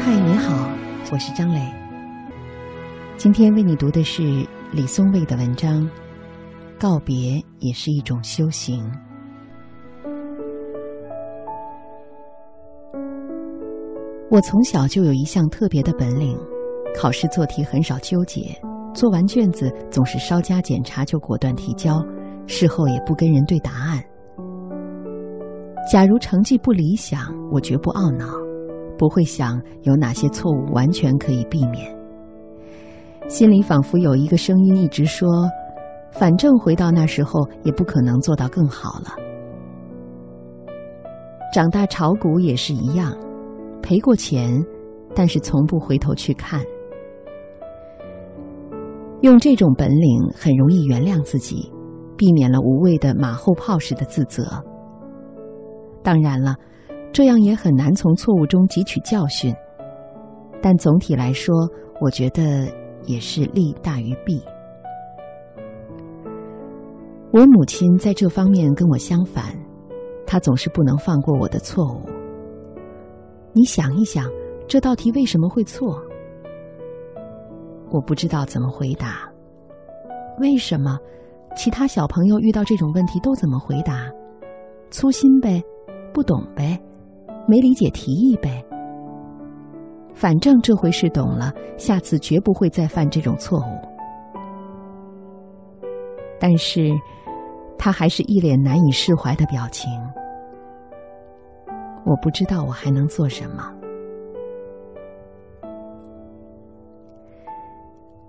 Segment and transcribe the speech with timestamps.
[0.00, 0.70] 嗨，你好，
[1.12, 1.60] 我是张磊。
[3.16, 4.22] 今天为你读的是
[4.72, 5.82] 李松蔚的文章
[6.78, 8.82] 《告别也是一种修行》。
[14.30, 16.38] 我从小就有一项特别的本领，
[16.96, 18.56] 考试做题很少纠结，
[18.94, 22.00] 做完卷子总是稍加检查就果断提交，
[22.46, 24.02] 事后也不跟人对答案。
[25.90, 27.20] 假如成绩不理想，
[27.50, 28.26] 我绝不懊恼，
[28.98, 31.96] 不会想有哪些错误完全可以避免。
[33.28, 35.28] 心里仿佛有一个声音一直说
[36.12, 39.14] ：“反正回到那时候也不可能做到更好了。”
[41.54, 43.16] 长大炒股也是一样。
[43.80, 44.62] 赔过钱，
[45.14, 46.60] 但是从不回头去看。
[49.22, 51.72] 用这种本领很容易原谅自己，
[52.16, 54.44] 避免了无谓的马后炮式的自责。
[56.02, 56.54] 当然了，
[57.12, 59.54] 这样也很难从错误中汲取教训。
[60.60, 61.54] 但总体来说，
[62.00, 62.66] 我觉得
[63.04, 64.42] 也是利大于弊。
[67.30, 69.44] 我母亲在这方面跟我相反，
[70.26, 72.00] 她总是不能放过我的错误。
[73.52, 74.24] 你想一想，
[74.66, 76.02] 这道题为什么会错？
[77.90, 79.30] 我不知道怎么回答。
[80.40, 80.98] 为什么？
[81.56, 84.08] 其他小朋友遇到这种问题都怎么回答？
[84.90, 85.62] 粗心呗，
[86.12, 86.80] 不懂呗，
[87.48, 88.64] 没理解提议呗。
[90.14, 93.88] 反正这回是懂了，下次绝不会再犯这种错误。
[96.38, 96.90] 但是，
[97.78, 99.90] 他还是一脸难以释怀的表情。
[102.04, 103.72] 我不知道我还能做什么。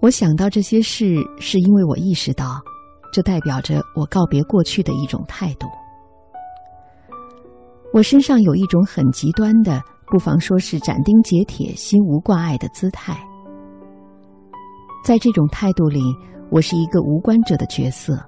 [0.00, 2.60] 我想到这些事，是因为我意识到，
[3.12, 5.68] 这代表着我告别过去的一种态度。
[7.92, 13.14] 我身上有一种很极端的，不妨说是斩钉截铁、心无挂碍的姿态。
[15.04, 16.00] 在这种态度里，
[16.50, 18.18] 我是一个无关者的角色。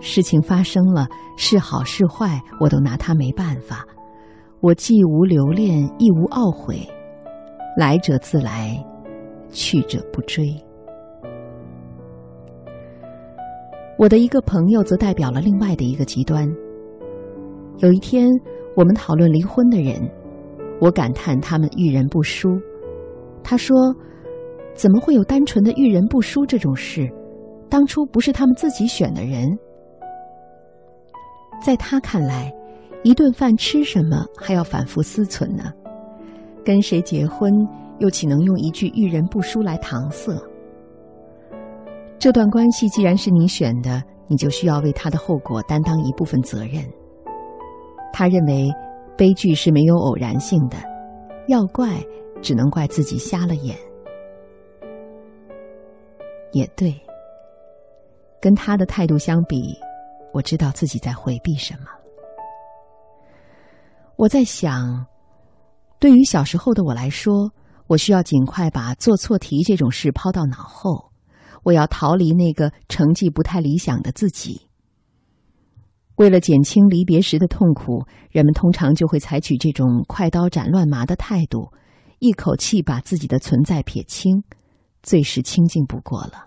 [0.00, 3.86] 事情发生了，是好是坏，我都拿他没办法。
[4.60, 6.86] 我既无留恋，亦无懊悔，
[7.76, 8.84] 来者自来，
[9.50, 10.54] 去者不追。
[13.96, 16.46] 我的一个朋友则代表了另外的一个极端。
[17.78, 18.28] 有一天，
[18.78, 20.08] 我们讨论离婚的人，
[20.80, 22.48] 我感叹他们遇人不淑。
[23.42, 23.76] 他说
[24.72, 27.10] ：“怎么会有单纯的遇人不淑这种事？
[27.68, 29.48] 当初不是他们自己选的人。”
[31.60, 32.54] 在他看来。
[33.04, 35.72] 一顿饭吃什么还要反复思忖呢？
[36.64, 37.52] 跟谁结婚
[38.00, 40.36] 又岂能用一句遇人不淑来搪塞？
[42.18, 46.84] 这段关系既然是你选的，你就需要为他的后果担当一部分责任。
[48.18, 48.68] 他认为
[49.16, 50.76] 悲剧是没有偶然性的，
[51.46, 52.04] 要怪
[52.42, 53.78] 只能怪自己瞎了眼。
[56.50, 56.92] 也对，
[58.40, 59.72] 跟他的态度相比，
[60.32, 61.86] 我知道自己在回避什么。
[64.16, 65.06] 我在想，
[66.00, 67.52] 对于小时候的我来说，
[67.86, 71.12] 我需要尽快把做错题这种事抛到脑后。
[71.62, 74.67] 我要逃离那个成绩不太理想的自己。
[76.18, 81.72] 为了减轻离别时的痛苦，人们通常就会采取这种快刀斩乱麻的态度，
[82.18, 84.42] 一口气把自己的存在撇清，
[85.00, 86.46] 最是清净不过了。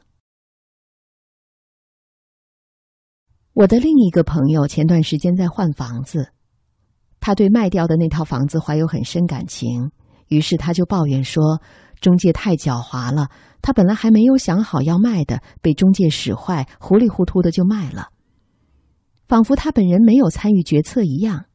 [3.54, 6.34] 我的另一个朋友前段时间在换房子。
[7.22, 9.92] 他对卖掉的那套房子怀有很深感情，
[10.28, 11.62] 于是他就抱怨说
[12.02, 13.30] ：“中介太狡猾了，
[13.62, 18.09] 他本来还没有想好要卖的，被中介使坏，糊里糊涂的就卖了，
[19.31, 21.46] 仿佛他本人没有参与决策一样。”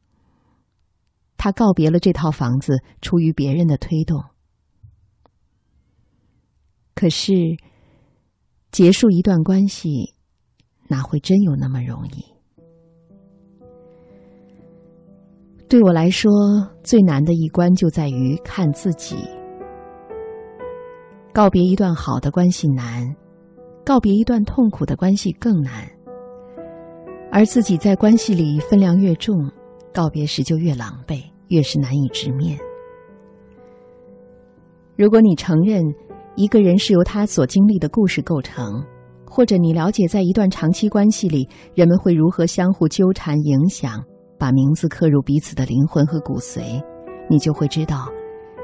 [1.37, 4.23] 他告别了这套房子，出于别人的推动。
[6.95, 7.55] 可是，
[8.71, 10.15] 结束一段关系，
[10.87, 12.25] 哪会真有那么容易？
[15.69, 16.31] 对我来说，
[16.83, 19.17] 最难的一关就在于看自己。
[21.31, 23.15] 告别一段好的关系难，
[23.85, 25.87] 告别一段痛苦的关系更难。
[27.37, 29.35] 而自己在关系里分量越重，
[29.93, 32.57] 告别时就越狼狈，越是难以直面。
[34.95, 35.83] 如果你承认
[36.35, 38.83] 一个人是由他所经历的故事构成，
[39.23, 44.03] 或者你了解在一段长期关系里，人们会如何相互纠缠、影响。
[44.39, 46.83] 把名字刻入彼此的灵魂和骨髓，
[47.29, 48.07] 你就会知道，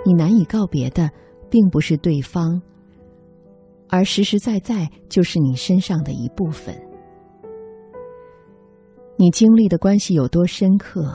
[0.04, 1.08] 你难以告别的，
[1.48, 2.60] 并不是对方，
[3.88, 6.76] 而实实在在就是你身上的一部分。
[9.16, 11.14] 你经历的关系有多深刻，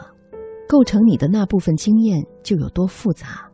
[0.69, 3.51] 构成你的那部分经验就有多复杂。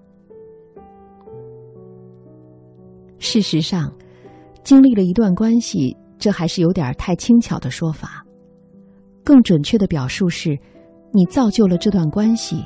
[3.19, 3.91] 事实上，
[4.63, 8.25] 经历了一段关系，这还是有点太轻巧的说法。
[9.25, 10.59] 更准确的表述是，
[11.13, 12.63] 你造就了这段关系，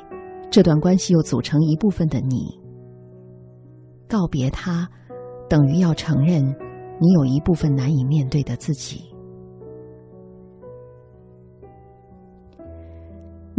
[0.51, 2.59] 这段关系又组成一部分的你。
[4.07, 4.89] 告别他，
[5.47, 6.43] 等于要承认
[6.99, 9.05] 你有一部分难以面对的自己。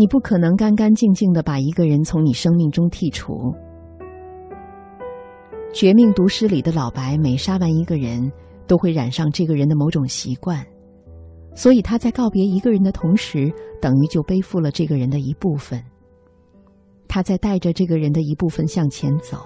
[0.00, 3.34] 你不可能干干净净的把一个人从你生命中剔除。
[5.74, 8.32] 《绝命毒师》里的老白每杀完一个人，
[8.66, 10.66] 都会染上这个人的某种习惯。
[11.54, 15.84] 所以他在告别一个人的同时，等于就背负了这个人的一部分。
[17.06, 19.36] 他在带着这个人的一部分向前走。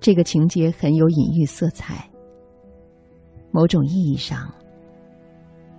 [0.00, 2.10] 这个情节很有隐喻色彩。
[3.52, 4.52] 某种意义上，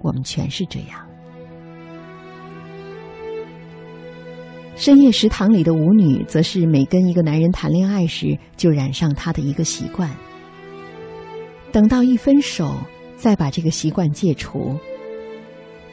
[0.02, 1.06] 我们全是这样。
[4.76, 10.10] 深夜食堂里的舞女，则是每跟一个男人谈恋爱时，就染上他的一个习惯。
[11.72, 12.76] 等到一分手。
[13.18, 14.76] 再把这个习惯戒除，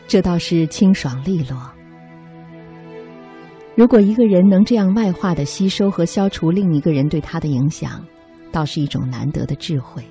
[0.07, 1.71] 这倒是清爽利落。
[3.77, 8.03] 如果一个人能这样外化的吸收和消除另一个人对他的影响，
[8.51, 10.03] 倒是一种难得的智慧。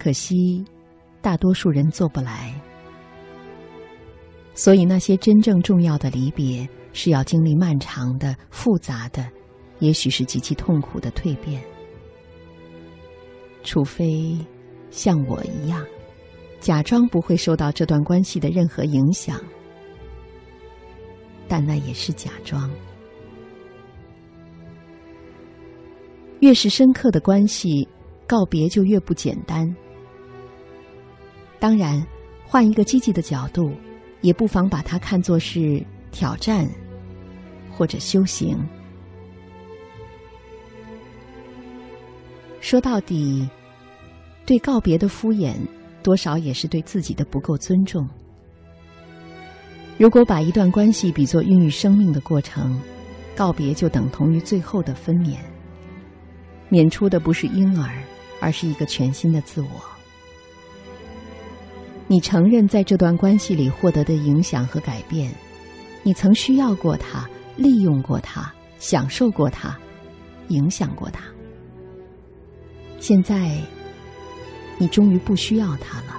[0.00, 0.64] 可惜，
[1.20, 2.52] 大多数人做不来。
[4.54, 9.28] 所以，那些真正重要的离别，是要经历漫长的、复杂的，
[9.78, 11.62] 也许是极其痛苦的蜕变。
[13.62, 14.36] 除非。
[14.90, 15.84] 像我一样，
[16.60, 19.38] 假装不会受到这段关系的任何影响，
[21.46, 22.70] 但那也是假装。
[26.40, 27.86] 越是深刻的关系，
[28.26, 29.76] 告别就越不简单。
[31.60, 32.02] 当然，
[32.46, 33.70] 换一个积极的角度，
[34.22, 36.68] 也不妨把它看作是挑战
[37.70, 38.58] 或者修行。
[42.60, 43.48] 说到底。
[44.46, 45.52] 对告别的敷衍，
[46.02, 48.08] 多少也是对自己的不够尊重。
[49.98, 52.80] 如果把一段关系比作孕育生命的过程，
[53.36, 55.36] 告别就等同于最后的分娩。
[56.70, 58.02] 娩出的不是婴儿，
[58.40, 59.68] 而是一个全新的自我。
[62.06, 65.30] 你承认在这段关系里获得的影响和改变，
[66.08, 67.28] 你曾需要过他，
[67.58, 69.78] 利用过他，享受过他，
[70.48, 71.22] 影响过他。
[72.98, 73.60] 现在。
[74.78, 76.18] 你终于不需要他了。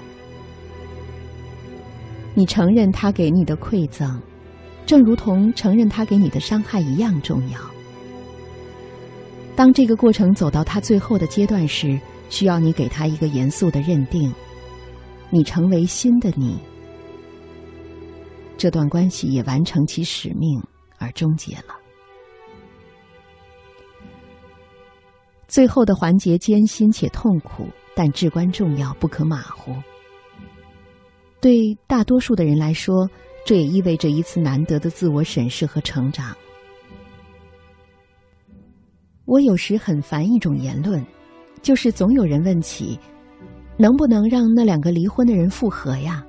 [2.36, 4.22] 你承认他给你的馈赠，
[4.86, 7.60] 正如同承认他给你的伤害一样重要。
[9.56, 12.00] 当这个过程走到他最后的阶段时，
[12.30, 14.32] 需要你给他一个严肃的认定：
[15.32, 16.60] 你成为新的你。
[18.60, 20.62] 这段关系也完成其使命
[21.00, 21.76] 而终结了。
[25.48, 27.66] 最后的环节艰辛且痛苦。
[27.96, 29.76] 但至关重要，不可马虎。
[31.42, 33.10] 对大多数的人来说，
[33.46, 36.34] 这也意味着一次难得的自我审视和成长。
[39.26, 41.06] 我有时很烦一种言论，
[41.62, 42.98] 就是总有人问起，
[43.76, 46.26] 能不能让那两个离婚的人复合呀？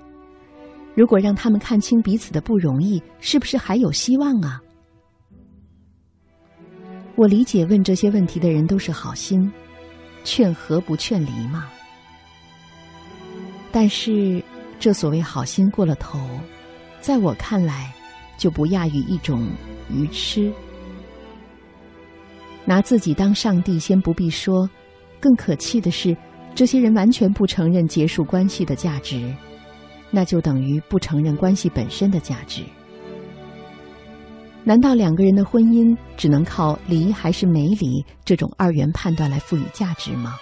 [0.95, 4.61] 如果让他们看清彼此的不容易，是不是还有希望啊？
[7.17, 9.51] 我理解问这些问题的人都是好心。
[10.23, 11.71] 劝和不劝离嘛，
[13.73, 14.45] 但是
[14.79, 16.21] 这所谓好心过了头，
[17.01, 17.91] 在我看来，
[18.37, 19.49] 就不亚于一种
[19.91, 20.53] 愚痴。
[22.67, 24.69] 拿自己当上帝，先不必说，
[25.19, 26.15] 更可气的是，
[26.55, 29.35] 这些人完全不承认结束关系的价值，
[30.11, 32.63] 那就等于不承认关系本身的价值。
[34.63, 40.37] 难道两个人的婚姻只能靠离还是没离这种二元判断来赋予价值吗？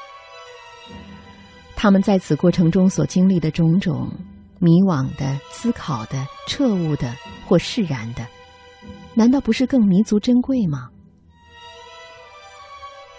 [1.76, 4.10] 他们在此过程中所经历的种种
[4.58, 7.14] 迷惘的、思考的、彻悟的
[7.46, 8.26] 或释然的，
[9.14, 10.88] 难道不是更弥足珍贵吗？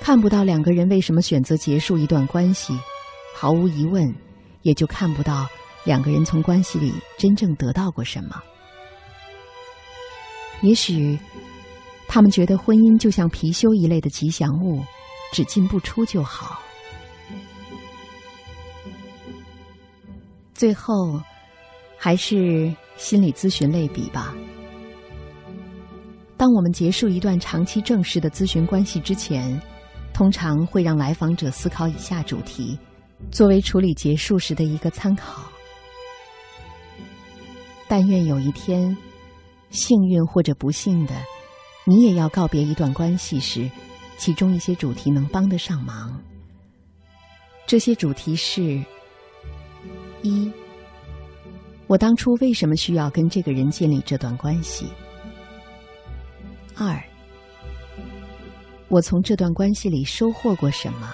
[0.01, 2.77] 看不到两个人为什么选择结束一段关系，
[3.33, 4.13] 毫无疑问，
[4.63, 5.47] 也就看不到
[5.89, 8.39] 两个人从关系里真正得到过什么。
[10.61, 11.17] 也许，
[12.07, 14.83] 他们觉得婚姻就像貔貅一类的吉祥物，
[15.33, 16.61] 只进不出就好。
[20.53, 21.19] 最后，
[21.97, 24.35] 还是心理咨询类比吧。
[26.37, 29.59] 当我们结束一段长期正式的咨询关系之前，
[30.13, 32.77] 通常会让来访者思考以下主题，
[33.31, 35.51] 作为处理结束时的一个参考。
[37.89, 38.95] 但愿有一天。
[39.71, 41.13] 幸运或者不幸的，
[41.85, 43.69] 你也要告别一段关系时，
[44.17, 46.19] 其中一些主题能帮得上忙。
[47.67, 48.83] 这些主题是：
[50.23, 50.51] 一，
[51.85, 54.87] 我当初为什么需要跟这个人建立这段关系？
[56.75, 56.99] 二，
[58.87, 61.13] 我从这段关系里收获过什么，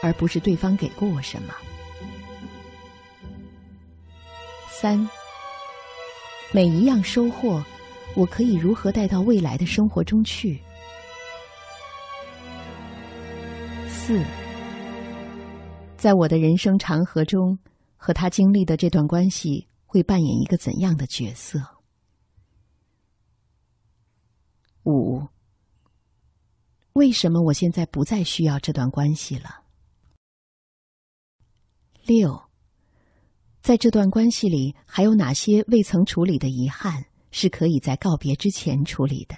[0.00, 1.52] 而不是对方给过我什么？
[4.70, 5.10] 三，
[6.56, 7.62] 每一样收获，
[8.14, 10.58] 我可以如何带到未来的生活中去？
[13.86, 14.24] 四，
[15.98, 17.58] 在我的人生长河中，
[17.94, 21.60] 和他经历的这段关系会扮演一个怎样的角色？
[24.84, 25.28] 五，
[26.94, 29.62] 为什么我现在不再需要这段关系了？
[32.06, 32.45] 六，
[33.66, 39.36] 在这段关系里，还有哪些未曾处理的遗憾是可以在告别之前处理的？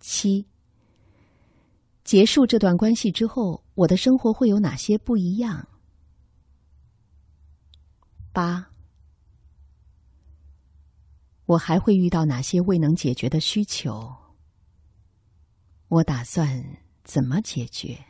[0.00, 0.46] 七。
[2.04, 5.66] 结束这段关系之后，我的生活会有哪些不一样？
[8.34, 8.70] 八，
[11.46, 14.14] 我还会遇到哪些未能解决的需求？
[15.88, 18.09] 我打算怎么解决？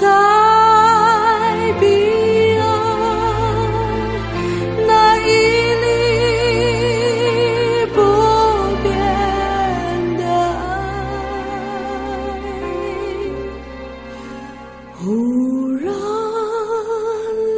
[0.00, 0.06] 在
[1.78, 1.84] 彼
[2.56, 2.62] 岸
[4.86, 5.28] 那屹
[5.82, 5.86] 立
[7.94, 7.96] 不
[8.82, 8.88] 变
[10.16, 10.64] 的爱
[14.96, 14.98] 忽
[15.76, 15.84] 然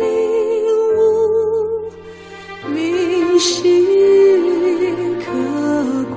[0.00, 0.02] 领
[0.96, 0.98] 悟
[2.74, 2.74] 铭
[3.38, 3.54] 心
[5.20, 5.24] 刻